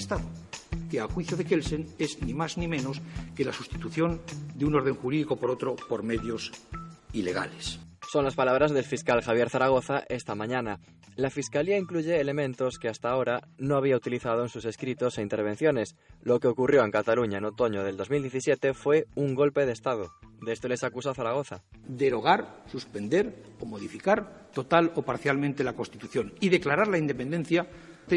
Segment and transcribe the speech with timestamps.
[0.00, 0.24] Estado,
[0.90, 3.00] que a juicio de Kelsen es ni más ni menos
[3.36, 4.20] que la sustitución
[4.54, 6.50] de un orden jurídico por otro por medios
[7.12, 7.78] ilegales.
[8.10, 10.80] Son las palabras del fiscal Javier Zaragoza esta mañana.
[11.16, 15.96] La Fiscalía incluye elementos que hasta ahora no había utilizado en sus escritos e intervenciones.
[16.22, 20.12] Lo que ocurrió en Cataluña en otoño del 2017 fue un golpe de Estado.
[20.40, 21.62] De esto les acusa Zaragoza.
[21.86, 27.68] Derogar, suspender o modificar total o parcialmente la Constitución y declarar la independencia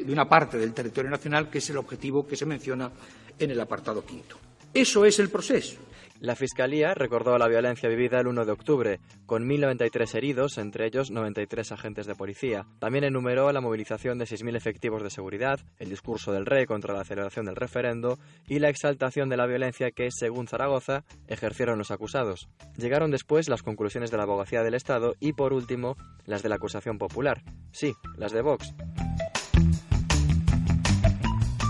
[0.00, 2.90] de una parte del territorio nacional, que es el objetivo que se menciona
[3.38, 4.38] en el apartado quinto.
[4.74, 5.76] Eso es el proceso.
[6.22, 11.10] La Fiscalía recordó la violencia vivida el 1 de octubre, con 1.093 heridos, entre ellos
[11.10, 12.64] 93 agentes de policía.
[12.78, 17.02] También enumeró la movilización de 6.000 efectivos de seguridad, el discurso del rey contra la
[17.02, 22.48] celebración del referendo y la exaltación de la violencia que, según Zaragoza, ejercieron los acusados.
[22.76, 26.54] Llegaron después las conclusiones de la abogacía del Estado y, por último, las de la
[26.54, 27.42] acusación popular.
[27.72, 28.72] Sí, las de Vox.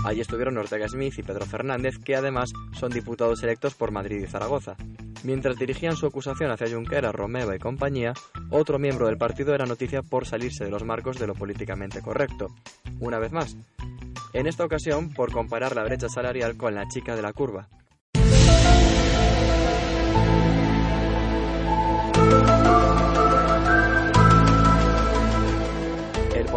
[0.03, 4.27] Allí estuvieron Ortega Smith y Pedro Fernández, que además son diputados electos por Madrid y
[4.27, 4.75] Zaragoza.
[5.23, 8.13] Mientras dirigían su acusación hacia Junquera, Romeva y compañía,
[8.49, 12.47] otro miembro del partido era noticia por salirse de los marcos de lo políticamente correcto.
[12.99, 13.55] Una vez más.
[14.33, 17.69] En esta ocasión, por comparar la brecha salarial con la chica de la curva.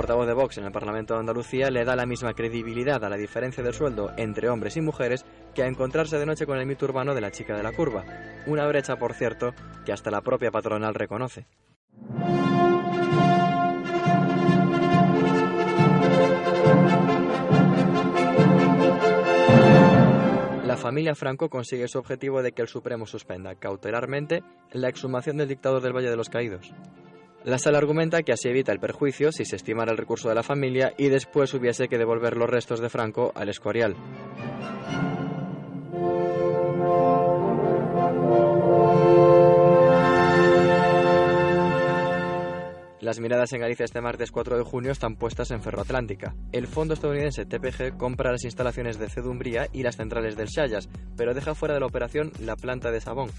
[0.06, 3.16] Portavoz de Vox en el Parlamento de Andalucía le da la misma credibilidad a la
[3.16, 6.84] diferencia de sueldo entre hombres y mujeres que a encontrarse de noche con el mito
[6.84, 8.04] urbano de la chica de la curva.
[8.46, 9.52] Una brecha, por cierto,
[9.84, 11.48] que hasta la propia patronal reconoce.
[20.64, 25.48] La familia Franco consigue su objetivo de que el Supremo suspenda cautelarmente la exhumación del
[25.48, 26.72] dictador del Valle de los Caídos.
[27.46, 30.42] La sala argumenta que así evita el perjuicio si se estimara el recurso de la
[30.42, 33.94] familia y después hubiese que devolver los restos de Franco al Escorial.
[42.98, 46.34] Las miradas en Galicia este martes 4 de junio están puestas en Ferroatlántica.
[46.50, 51.32] El fondo estadounidense TPG compra las instalaciones de Cedumbría y las centrales del Chayas, pero
[51.32, 53.30] deja fuera de la operación la planta de Sabón.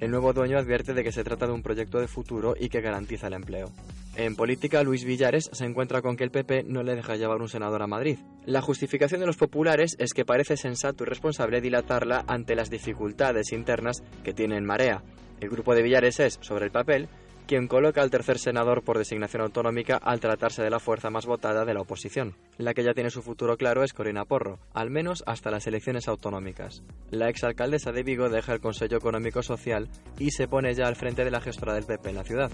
[0.00, 2.80] El nuevo dueño advierte de que se trata de un proyecto de futuro y que
[2.80, 3.72] garantiza el empleo.
[4.14, 7.48] En política, Luis Villares se encuentra con que el PP no le deja llevar un
[7.48, 8.18] senador a Madrid.
[8.46, 13.52] La justificación de los populares es que parece sensato y responsable dilatarla ante las dificultades
[13.52, 15.02] internas que tiene en Marea.
[15.40, 17.08] El grupo de Villares es, sobre el papel,
[17.48, 21.64] quien coloca al tercer senador por designación autonómica al tratarse de la fuerza más votada
[21.64, 22.34] de la oposición.
[22.58, 26.08] La que ya tiene su futuro claro es Corina Porro, al menos hasta las elecciones
[26.08, 26.82] autonómicas.
[27.10, 29.88] La exalcaldesa de Vigo deja el Consejo Económico Social
[30.18, 32.52] y se pone ya al frente de la gestora del PP en la ciudad.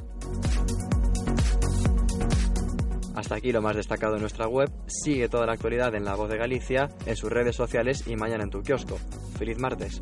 [3.16, 4.71] Hasta aquí lo más destacado en nuestra web.
[4.87, 8.44] Sigue toda la actualidad en La Voz de Galicia, en sus redes sociales y mañana
[8.44, 8.99] en tu kiosco.
[9.38, 10.00] ¡Feliz martes!